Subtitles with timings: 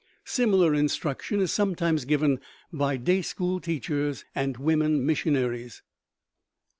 [0.25, 2.39] Similar instruction is sometimes given
[2.73, 5.83] by day school teachers and woman missionaries.